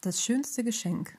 Das 0.00 0.22
schönste 0.22 0.62
Geschenk. 0.62 1.18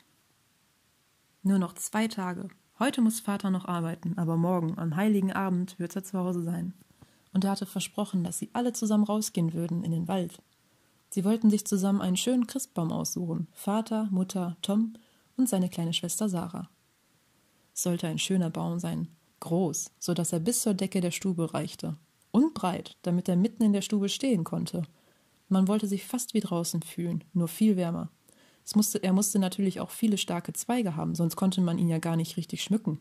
Nur 1.43 1.59
noch 1.59 1.73
zwei 1.73 2.07
Tage. 2.07 2.47
Heute 2.79 3.01
muss 3.01 3.19
Vater 3.19 3.49
noch 3.49 3.65
arbeiten, 3.65 4.17
aber 4.17 4.37
morgen, 4.37 4.77
am 4.77 4.95
heiligen 4.95 5.33
Abend, 5.33 5.77
wird 5.79 5.97
er 5.97 6.05
zu 6.05 6.17
Hause 6.17 6.43
sein. 6.43 6.73
Und 7.33 7.43
er 7.43 7.51
hatte 7.51 7.65
versprochen, 7.65 8.23
dass 8.23 8.39
sie 8.39 8.49
alle 8.53 8.71
zusammen 8.71 9.03
rausgehen 9.03 9.51
würden 9.51 9.83
in 9.83 9.91
den 9.91 10.07
Wald. 10.07 10.41
Sie 11.09 11.25
wollten 11.25 11.49
sich 11.49 11.67
zusammen 11.67 11.99
einen 11.99 12.15
schönen 12.15 12.47
Christbaum 12.47 12.93
aussuchen. 12.93 13.49
Vater, 13.51 14.07
Mutter, 14.11 14.55
Tom 14.61 14.93
und 15.35 15.49
seine 15.49 15.67
kleine 15.67 15.91
Schwester 15.91 16.29
Sarah. 16.29 16.69
Es 17.73 17.83
sollte 17.83 18.07
ein 18.07 18.17
schöner 18.17 18.49
Baum 18.49 18.79
sein, 18.79 19.09
groß, 19.41 19.91
so 19.99 20.13
dass 20.13 20.31
er 20.31 20.39
bis 20.39 20.61
zur 20.61 20.73
Decke 20.73 21.01
der 21.01 21.11
Stube 21.11 21.53
reichte. 21.53 21.97
Und 22.31 22.53
breit, 22.53 22.95
damit 23.01 23.27
er 23.27 23.35
mitten 23.35 23.61
in 23.61 23.73
der 23.73 23.81
Stube 23.81 24.07
stehen 24.07 24.45
konnte. 24.45 24.83
Man 25.49 25.67
wollte 25.67 25.87
sich 25.87 26.05
fast 26.05 26.33
wie 26.33 26.39
draußen 26.39 26.81
fühlen, 26.81 27.25
nur 27.33 27.49
viel 27.49 27.75
wärmer. 27.75 28.09
Musste, 28.75 29.01
er 29.03 29.13
musste 29.13 29.39
natürlich 29.39 29.79
auch 29.79 29.89
viele 29.89 30.17
starke 30.17 30.53
Zweige 30.53 30.95
haben, 30.95 31.15
sonst 31.15 31.35
konnte 31.35 31.61
man 31.61 31.77
ihn 31.77 31.87
ja 31.87 31.97
gar 31.99 32.15
nicht 32.15 32.37
richtig 32.37 32.63
schmücken. 32.63 32.99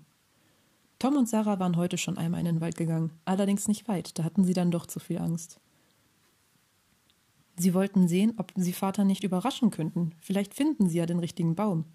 Tom 0.99 1.17
und 1.17 1.29
Sarah 1.29 1.61
waren 1.61 1.77
heute 1.77 1.99
schon 1.99 2.19
einmal 2.19 2.41
in 2.41 2.47
den 2.47 2.61
Wald 2.61 2.77
gegangen, 2.77 3.13
allerdings 3.25 3.69
nicht 3.69 3.87
weit, 3.87 4.19
da 4.19 4.25
hatten 4.25 4.45
sie 4.45 4.55
dann 4.55 4.71
doch 4.71 4.87
zu 4.87 4.99
viel 4.99 5.19
Angst. 5.19 5.61
Sie 7.57 7.75
wollten 7.75 8.07
sehen, 8.07 8.35
ob 8.37 8.53
sie 8.55 8.73
Vater 8.73 9.05
nicht 9.05 9.25
überraschen 9.25 9.71
könnten. 9.71 10.13
Vielleicht 10.21 10.55
finden 10.55 10.89
sie 10.89 10.99
ja 10.99 11.07
den 11.07 11.19
richtigen 11.19 11.57
Baum. 11.57 11.87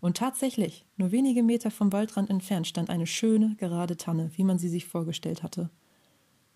Und 0.00 0.16
tatsächlich, 0.16 0.86
nur 0.96 1.12
wenige 1.12 1.42
Meter 1.42 1.70
vom 1.70 1.92
Waldrand 1.92 2.30
entfernt 2.30 2.66
stand 2.66 2.88
eine 2.88 3.06
schöne, 3.06 3.54
gerade 3.58 3.98
Tanne, 3.98 4.30
wie 4.36 4.44
man 4.44 4.58
sie 4.58 4.70
sich 4.70 4.86
vorgestellt 4.86 5.42
hatte. 5.42 5.70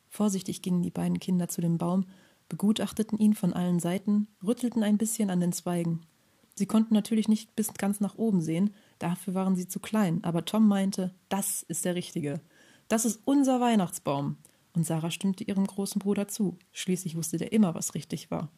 Vorsichtig 0.09 0.63
gingen 0.63 0.83
die 0.83 0.91
beiden 0.91 1.21
Kinder 1.21 1.49
zu 1.49 1.61
dem 1.61 1.77
Baum, 1.77 2.07
begutachteten 2.49 3.19
ihn 3.19 3.35
von 3.35 3.53
allen 3.53 3.81
Seiten, 3.81 4.29
rüttelten 4.43 4.83
ein 4.83 4.97
bisschen 4.97 5.29
an 5.29 5.41
den 5.41 5.53
Zweigen. 5.53 6.01
Sie 6.55 6.67
konnten 6.67 6.95
natürlich 6.95 7.29
nicht 7.29 7.57
bis 7.57 7.75
ganz 7.75 8.01
nach 8.01 8.15
oben 8.17 8.41
sehen, 8.41 8.75
dafür 8.99 9.35
waren 9.35 9.57
sie 9.57 9.67
zu 9.67 9.81
klein, 9.81 10.23
aber 10.23 10.45
Tom 10.45 10.69
meinte, 10.69 11.15
das 11.29 11.63
ist 11.65 11.85
der 11.85 11.95
richtige. 11.95 12.41
Das 12.89 13.05
ist 13.05 13.21
unser 13.25 13.61
Weihnachtsbaum. 13.61 14.37
Und 14.73 14.85
Sarah 14.85 15.11
stimmte 15.11 15.45
ihrem 15.45 15.67
großen 15.67 16.01
Bruder 16.01 16.29
zu. 16.29 16.59
Schließlich 16.73 17.17
wusste 17.17 17.39
der 17.39 17.53
immer, 17.53 17.75
was 17.75 17.95
richtig 17.95 18.31
war. 18.31 18.51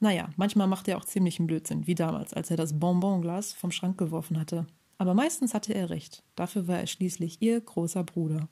Naja, 0.00 0.28
manchmal 0.36 0.66
machte 0.66 0.90
er 0.90 0.98
auch 0.98 1.04
ziemlichen 1.04 1.46
Blödsinn, 1.46 1.86
wie 1.86 1.94
damals, 1.94 2.34
als 2.34 2.50
er 2.50 2.56
das 2.56 2.78
Bonbonglas 2.78 3.54
vom 3.54 3.70
Schrank 3.70 3.96
geworfen 3.96 4.38
hatte. 4.38 4.66
Aber 4.98 5.14
meistens 5.14 5.54
hatte 5.54 5.74
er 5.74 5.90
recht. 5.90 6.22
Dafür 6.36 6.68
war 6.68 6.78
er 6.78 6.86
schließlich 6.86 7.40
ihr 7.40 7.60
großer 7.60 8.04
Bruder. 8.04 8.48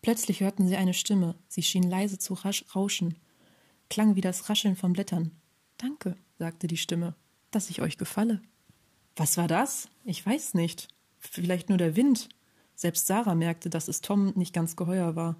Plötzlich 0.00 0.40
hörten 0.40 0.66
sie 0.66 0.76
eine 0.76 0.94
Stimme. 0.94 1.36
Sie 1.46 1.62
schien 1.62 1.88
leise 1.88 2.18
zu 2.18 2.34
rauschen, 2.74 3.16
klang 3.88 4.16
wie 4.16 4.20
das 4.20 4.48
Rascheln 4.48 4.74
von 4.74 4.92
Blättern. 4.92 5.30
Danke, 5.78 6.16
sagte 6.42 6.66
die 6.66 6.76
Stimme, 6.76 7.14
dass 7.52 7.70
ich 7.70 7.82
euch 7.82 7.98
gefalle. 7.98 8.42
Was 9.14 9.36
war 9.36 9.46
das? 9.46 9.88
Ich 10.04 10.26
weiß 10.26 10.54
nicht. 10.54 10.88
Vielleicht 11.20 11.68
nur 11.68 11.78
der 11.78 11.94
Wind. 11.94 12.28
Selbst 12.74 13.06
Sarah 13.06 13.36
merkte, 13.36 13.70
dass 13.70 13.86
es 13.86 14.00
Tom 14.00 14.32
nicht 14.34 14.52
ganz 14.52 14.74
geheuer 14.74 15.14
war. 15.14 15.36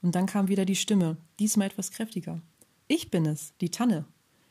Und 0.00 0.14
dann 0.14 0.24
kam 0.24 0.48
wieder 0.48 0.64
die 0.64 0.74
Stimme, 0.74 1.18
diesmal 1.38 1.66
etwas 1.66 1.90
kräftiger. 1.90 2.40
Ich 2.86 3.10
bin 3.10 3.26
es, 3.26 3.52
die 3.60 3.70
Tanne. 3.70 4.06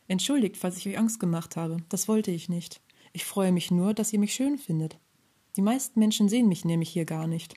Entschuldigt, 0.08 0.58
falls 0.58 0.78
ich 0.78 0.88
euch 0.88 1.00
Angst 1.00 1.20
gemacht 1.20 1.56
habe. 1.56 1.78
Das 1.90 2.08
wollte 2.08 2.30
ich 2.30 2.48
nicht. 2.48 2.80
Ich 3.12 3.26
freue 3.26 3.52
mich 3.52 3.72
nur, 3.72 3.96
dass 3.96 4.14
ihr 4.14 4.20
mich 4.20 4.36
schön 4.36 4.60
findet. 4.60 5.00
Die 5.56 5.64
meisten 5.64 6.00
Menschen 6.00 6.30
sehen 6.30 6.48
mich 6.48 6.64
nämlich 6.64 6.90
hier 6.90 7.06
gar 7.06 7.26
nicht. 7.26 7.56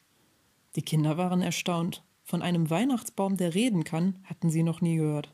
Die 0.76 0.82
Kinder 0.82 1.18
waren 1.18 1.42
erstaunt. 1.42 2.02
Von 2.24 2.40
einem 2.40 2.70
Weihnachtsbaum, 2.70 3.36
der 3.36 3.54
reden 3.54 3.84
kann, 3.84 4.18
hatten 4.24 4.48
sie 4.48 4.62
noch 4.62 4.80
nie 4.80 4.96
gehört. 4.96 5.30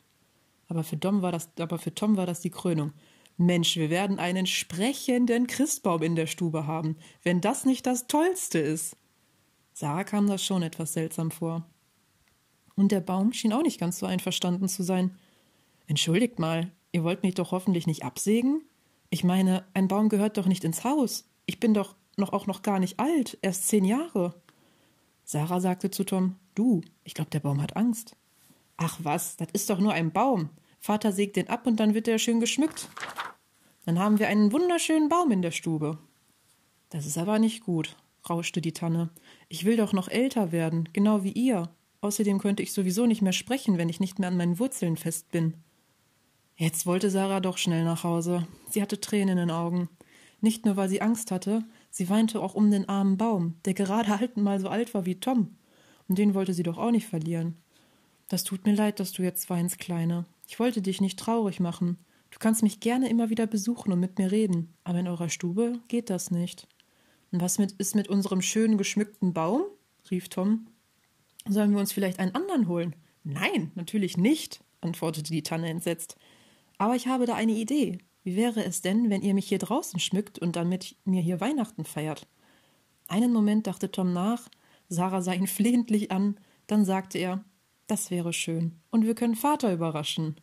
Aber 0.68 0.84
für 0.84 0.98
Tom 0.98 1.22
war 1.22 1.32
das, 1.32 1.50
aber 1.58 1.78
für 1.78 1.94
Tom 1.94 2.16
war 2.16 2.26
das 2.26 2.40
die 2.40 2.50
Krönung. 2.50 2.92
Mensch, 3.36 3.76
wir 3.76 3.90
werden 3.90 4.18
einen 4.18 4.46
sprechenden 4.46 5.46
Christbaum 5.46 6.02
in 6.02 6.16
der 6.16 6.26
Stube 6.26 6.66
haben, 6.66 6.96
wenn 7.22 7.40
das 7.40 7.64
nicht 7.64 7.86
das 7.86 8.06
Tollste 8.06 8.58
ist. 8.58 8.96
Sarah 9.74 10.04
kam 10.04 10.26
das 10.26 10.42
schon 10.42 10.62
etwas 10.62 10.94
seltsam 10.94 11.30
vor. 11.30 11.66
Und 12.76 12.92
der 12.92 13.00
Baum 13.00 13.32
schien 13.32 13.52
auch 13.52 13.62
nicht 13.62 13.78
ganz 13.78 13.98
so 13.98 14.06
einverstanden 14.06 14.68
zu 14.68 14.82
sein. 14.82 15.16
Entschuldigt 15.86 16.38
mal, 16.38 16.72
ihr 16.92 17.04
wollt 17.04 17.22
mich 17.22 17.34
doch 17.34 17.52
hoffentlich 17.52 17.86
nicht 17.86 18.04
absägen? 18.04 18.62
Ich 19.10 19.22
meine, 19.22 19.64
ein 19.74 19.88
Baum 19.88 20.08
gehört 20.08 20.38
doch 20.38 20.46
nicht 20.46 20.64
ins 20.64 20.82
Haus. 20.82 21.28
Ich 21.44 21.60
bin 21.60 21.74
doch 21.74 21.94
noch 22.16 22.32
auch 22.32 22.46
noch 22.46 22.62
gar 22.62 22.80
nicht 22.80 22.98
alt, 22.98 23.38
erst 23.42 23.68
zehn 23.68 23.84
Jahre. 23.84 24.34
Sarah 25.24 25.60
sagte 25.60 25.90
zu 25.90 26.04
Tom, 26.04 26.36
du, 26.54 26.80
ich 27.04 27.14
glaube, 27.14 27.30
der 27.30 27.40
Baum 27.40 27.60
hat 27.60 27.76
Angst. 27.76 28.16
Ach 28.76 28.98
was, 29.02 29.36
das 29.36 29.48
ist 29.52 29.70
doch 29.70 29.78
nur 29.78 29.92
ein 29.92 30.12
Baum. 30.12 30.50
Vater 30.80 31.12
sägt 31.12 31.36
den 31.36 31.48
ab 31.48 31.66
und 31.66 31.80
dann 31.80 31.94
wird 31.94 32.08
er 32.08 32.18
schön 32.18 32.40
geschmückt. 32.40 32.88
Dann 33.84 33.98
haben 33.98 34.18
wir 34.18 34.28
einen 34.28 34.52
wunderschönen 34.52 35.08
Baum 35.08 35.30
in 35.30 35.42
der 35.42 35.50
Stube. 35.50 35.98
Das 36.90 37.06
ist 37.06 37.18
aber 37.18 37.38
nicht 37.38 37.64
gut, 37.64 37.96
rauschte 38.28 38.60
die 38.60 38.72
Tanne. 38.72 39.10
Ich 39.48 39.64
will 39.64 39.76
doch 39.76 39.92
noch 39.92 40.08
älter 40.08 40.52
werden, 40.52 40.88
genau 40.92 41.24
wie 41.24 41.32
ihr. 41.32 41.70
Außerdem 42.00 42.38
könnte 42.38 42.62
ich 42.62 42.72
sowieso 42.72 43.06
nicht 43.06 43.22
mehr 43.22 43.32
sprechen, 43.32 43.78
wenn 43.78 43.88
ich 43.88 44.00
nicht 44.00 44.18
mehr 44.18 44.28
an 44.28 44.36
meinen 44.36 44.58
Wurzeln 44.58 44.96
fest 44.96 45.30
bin. 45.30 45.54
Jetzt 46.56 46.86
wollte 46.86 47.10
Sarah 47.10 47.40
doch 47.40 47.58
schnell 47.58 47.84
nach 47.84 48.04
Hause. 48.04 48.46
Sie 48.70 48.80
hatte 48.80 49.00
Tränen 49.00 49.30
in 49.30 49.48
den 49.48 49.50
Augen. 49.50 49.88
Nicht 50.40 50.64
nur, 50.64 50.76
weil 50.76 50.88
sie 50.88 51.02
Angst 51.02 51.30
hatte, 51.30 51.64
sie 51.90 52.08
weinte 52.08 52.40
auch 52.40 52.54
um 52.54 52.70
den 52.70 52.88
armen 52.88 53.16
Baum, 53.16 53.56
der 53.64 53.74
gerade 53.74 54.08
halt 54.18 54.36
mal 54.36 54.60
so 54.60 54.68
alt 54.68 54.94
war 54.94 55.06
wie 55.06 55.18
Tom. 55.18 55.56
Und 56.08 56.18
den 56.18 56.34
wollte 56.34 56.54
sie 56.54 56.62
doch 56.62 56.78
auch 56.78 56.90
nicht 56.90 57.06
verlieren. 57.06 57.56
Das 58.28 58.44
tut 58.44 58.66
mir 58.66 58.74
leid, 58.74 58.98
dass 58.98 59.12
du 59.12 59.22
jetzt 59.22 59.48
weinst, 59.50 59.78
Kleine. 59.78 60.26
Ich 60.48 60.58
wollte 60.58 60.82
dich 60.82 61.00
nicht 61.00 61.18
traurig 61.18 61.60
machen. 61.60 61.98
Du 62.30 62.38
kannst 62.38 62.62
mich 62.62 62.80
gerne 62.80 63.08
immer 63.08 63.30
wieder 63.30 63.46
besuchen 63.46 63.92
und 63.92 64.00
mit 64.00 64.18
mir 64.18 64.30
reden, 64.32 64.74
aber 64.84 64.98
in 64.98 65.08
eurer 65.08 65.28
Stube 65.28 65.80
geht 65.88 66.10
das 66.10 66.30
nicht. 66.30 66.66
Und 67.30 67.40
was 67.40 67.58
mit, 67.58 67.72
ist 67.72 67.94
mit 67.94 68.08
unserem 68.08 68.42
schönen 68.42 68.78
geschmückten 68.78 69.32
Baum? 69.32 69.62
rief 70.10 70.28
Tom. 70.28 70.66
Sollen 71.48 71.72
wir 71.72 71.80
uns 71.80 71.92
vielleicht 71.92 72.18
einen 72.18 72.34
anderen 72.34 72.68
holen? 72.68 72.96
Nein, 73.24 73.70
natürlich 73.74 74.16
nicht, 74.16 74.60
antwortete 74.80 75.32
die 75.32 75.42
Tanne 75.42 75.68
entsetzt. 75.68 76.16
Aber 76.78 76.94
ich 76.94 77.06
habe 77.06 77.26
da 77.26 77.34
eine 77.34 77.52
Idee. 77.52 77.98
Wie 78.24 78.36
wäre 78.36 78.64
es 78.64 78.82
denn, 78.82 79.08
wenn 79.08 79.22
ihr 79.22 79.34
mich 79.34 79.46
hier 79.48 79.58
draußen 79.58 80.00
schmückt 80.00 80.38
und 80.38 80.56
dann 80.56 80.68
mit 80.68 80.96
mir 81.04 81.22
hier 81.22 81.40
Weihnachten 81.40 81.84
feiert? 81.84 82.26
Einen 83.08 83.32
Moment 83.32 83.66
dachte 83.66 83.90
Tom 83.90 84.12
nach, 84.12 84.48
Sarah 84.88 85.22
sah 85.22 85.32
ihn 85.32 85.46
flehentlich 85.46 86.10
an, 86.10 86.38
dann 86.66 86.84
sagte 86.84 87.18
er, 87.18 87.44
das 87.86 88.10
wäre 88.10 88.32
schön. 88.32 88.80
Und 88.90 89.04
wir 89.04 89.14
können 89.14 89.36
Vater 89.36 89.72
überraschen. 89.72 90.40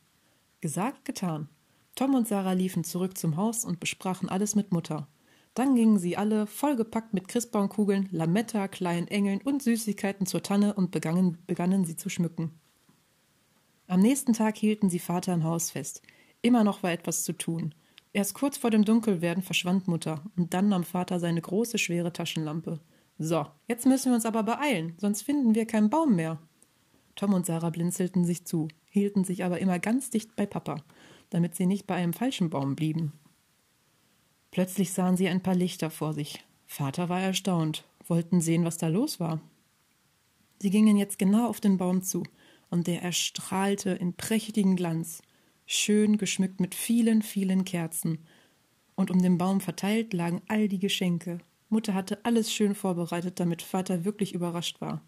Gesagt, 0.61 1.05
getan. 1.05 1.49
Tom 1.95 2.15
und 2.15 2.27
Sarah 2.27 2.53
liefen 2.53 2.83
zurück 2.83 3.17
zum 3.17 3.37
Haus 3.37 3.65
und 3.65 3.79
besprachen 3.79 4.29
alles 4.29 4.55
mit 4.55 4.71
Mutter. 4.71 5.07
Dann 5.53 5.75
gingen 5.75 5.99
sie 5.99 6.17
alle, 6.17 6.47
vollgepackt 6.47 7.13
mit 7.13 7.27
Christbaumkugeln, 7.27 8.09
Lametta, 8.11 8.67
kleinen 8.67 9.07
Engeln 9.07 9.41
und 9.41 9.61
Süßigkeiten 9.61 10.25
zur 10.25 10.41
Tanne 10.41 10.73
und 10.73 10.89
begannen, 10.89 11.37
begannen 11.45 11.85
sie 11.85 11.95
zu 11.95 12.09
schmücken. 12.09 12.59
Am 13.87 13.99
nächsten 13.99 14.33
Tag 14.33 14.57
hielten 14.57 14.89
sie 14.89 14.99
Vater 14.99 15.33
im 15.33 15.43
Haus 15.43 15.69
fest. 15.69 16.01
Immer 16.41 16.63
noch 16.63 16.81
war 16.81 16.91
etwas 16.91 17.23
zu 17.23 17.33
tun. 17.33 17.75
Erst 18.13 18.33
kurz 18.33 18.57
vor 18.57 18.71
dem 18.71 18.85
Dunkelwerden 18.85 19.43
verschwand 19.43 19.87
Mutter, 19.87 20.23
und 20.35 20.53
dann 20.53 20.69
nahm 20.69 20.83
Vater 20.83 21.19
seine 21.19 21.41
große, 21.41 21.77
schwere 21.77 22.13
Taschenlampe. 22.13 22.79
So, 23.19 23.45
jetzt 23.67 23.85
müssen 23.85 24.11
wir 24.11 24.15
uns 24.15 24.25
aber 24.25 24.43
beeilen, 24.43 24.93
sonst 24.97 25.21
finden 25.21 25.53
wir 25.53 25.67
keinen 25.67 25.89
Baum 25.89 26.15
mehr. 26.15 26.39
Tom 27.15 27.33
und 27.33 27.45
Sarah 27.45 27.69
blinzelten 27.69 28.25
sich 28.25 28.45
zu, 28.45 28.67
hielten 28.89 29.23
sich 29.23 29.43
aber 29.43 29.59
immer 29.59 29.79
ganz 29.79 30.09
dicht 30.09 30.35
bei 30.35 30.45
Papa, 30.45 30.83
damit 31.29 31.55
sie 31.55 31.65
nicht 31.65 31.87
bei 31.87 31.95
einem 31.95 32.13
falschen 32.13 32.49
Baum 32.49 32.75
blieben. 32.75 33.13
Plötzlich 34.51 34.93
sahen 34.93 35.17
sie 35.17 35.27
ein 35.27 35.41
paar 35.41 35.55
Lichter 35.55 35.89
vor 35.89 36.13
sich. 36.13 36.43
Vater 36.67 37.09
war 37.09 37.21
erstaunt, 37.21 37.85
wollten 38.07 38.41
sehen, 38.41 38.65
was 38.65 38.77
da 38.77 38.87
los 38.87 39.19
war. 39.19 39.41
Sie 40.59 40.69
gingen 40.69 40.97
jetzt 40.97 41.19
genau 41.19 41.47
auf 41.47 41.59
den 41.59 41.77
Baum 41.77 42.03
zu, 42.03 42.23
und 42.69 42.87
der 42.87 43.03
erstrahlte 43.03 43.91
in 43.91 44.13
prächtigen 44.13 44.75
Glanz, 44.75 45.21
schön 45.65 46.17
geschmückt 46.17 46.59
mit 46.59 46.73
vielen, 46.73 47.21
vielen 47.21 47.65
Kerzen. 47.65 48.19
Und 48.95 49.11
um 49.11 49.21
den 49.21 49.37
Baum 49.37 49.61
verteilt 49.61 50.13
lagen 50.13 50.41
all 50.47 50.67
die 50.67 50.79
Geschenke. 50.79 51.39
Mutter 51.69 51.93
hatte 51.93 52.23
alles 52.25 52.51
schön 52.53 52.75
vorbereitet, 52.75 53.39
damit 53.39 53.61
Vater 53.61 54.05
wirklich 54.05 54.33
überrascht 54.33 54.81
war. 54.81 55.01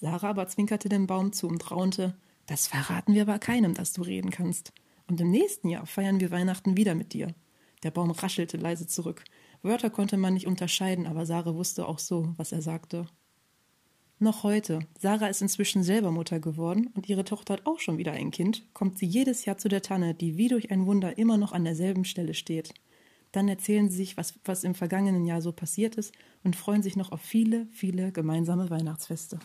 Sarah 0.00 0.30
aber 0.30 0.48
zwinkerte 0.48 0.88
dem 0.88 1.06
Baum 1.06 1.32
zu 1.32 1.46
und 1.46 1.70
raunte, 1.70 2.14
das 2.46 2.66
verraten 2.66 3.14
wir 3.14 3.22
aber 3.22 3.38
keinem, 3.38 3.74
dass 3.74 3.92
du 3.92 4.02
reden 4.02 4.30
kannst. 4.30 4.72
Und 5.06 5.20
im 5.20 5.30
nächsten 5.30 5.68
Jahr 5.68 5.86
feiern 5.86 6.20
wir 6.20 6.30
Weihnachten 6.30 6.76
wieder 6.76 6.94
mit 6.94 7.12
dir. 7.12 7.34
Der 7.82 7.90
Baum 7.90 8.10
raschelte 8.10 8.56
leise 8.56 8.86
zurück. 8.86 9.24
Wörter 9.62 9.90
konnte 9.90 10.16
man 10.16 10.34
nicht 10.34 10.46
unterscheiden, 10.46 11.06
aber 11.06 11.26
Sarah 11.26 11.54
wusste 11.54 11.86
auch 11.86 11.98
so, 11.98 12.32
was 12.38 12.50
er 12.50 12.62
sagte. 12.62 13.06
Noch 14.18 14.42
heute, 14.42 14.80
Sarah 14.98 15.28
ist 15.28 15.42
inzwischen 15.42 15.82
selber 15.82 16.10
Mutter 16.10 16.40
geworden 16.40 16.90
und 16.94 17.08
ihre 17.08 17.24
Tochter 17.24 17.54
hat 17.54 17.66
auch 17.66 17.78
schon 17.78 17.98
wieder 17.98 18.12
ein 18.12 18.30
Kind, 18.30 18.66
kommt 18.72 18.98
sie 18.98 19.06
jedes 19.06 19.44
Jahr 19.44 19.58
zu 19.58 19.68
der 19.68 19.82
Tanne, 19.82 20.14
die 20.14 20.36
wie 20.36 20.48
durch 20.48 20.70
ein 20.70 20.86
Wunder 20.86 21.18
immer 21.18 21.36
noch 21.36 21.52
an 21.52 21.64
derselben 21.64 22.04
Stelle 22.04 22.34
steht. 22.34 22.74
Dann 23.32 23.48
erzählen 23.48 23.88
sie 23.88 23.96
sich, 23.96 24.16
was, 24.16 24.34
was 24.44 24.64
im 24.64 24.74
vergangenen 24.74 25.24
Jahr 25.26 25.40
so 25.40 25.52
passiert 25.52 25.96
ist 25.96 26.12
und 26.42 26.56
freuen 26.56 26.82
sich 26.82 26.96
noch 26.96 27.12
auf 27.12 27.20
viele, 27.20 27.66
viele 27.70 28.12
gemeinsame 28.12 28.70
Weihnachtsfeste. 28.70 29.38